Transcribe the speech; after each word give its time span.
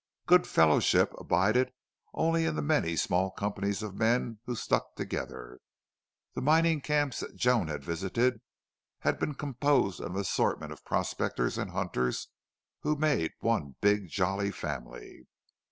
Good 0.25 0.47
fellowship 0.47 1.13
abided 1.19 1.71
only 2.15 2.45
in 2.45 2.55
the 2.55 2.63
many 2.63 2.95
small 2.95 3.29
companies 3.29 3.83
of 3.83 3.93
men 3.93 4.39
who 4.45 4.55
stuck 4.55 4.95
together. 4.95 5.59
The 6.33 6.41
mining 6.41 6.81
camps 6.81 7.19
that 7.19 7.35
Joan 7.35 7.67
had 7.67 7.83
visited 7.83 8.41
had 9.01 9.19
been 9.19 9.35
composed 9.35 9.99
of 10.01 10.15
an 10.15 10.21
assortment 10.21 10.71
of 10.71 10.83
prospectors 10.83 11.55
and 11.55 11.69
hunters 11.69 12.29
who 12.79 12.95
made 12.95 13.33
one 13.41 13.75
big, 13.79 14.07
jolly 14.09 14.49
family. 14.49 15.27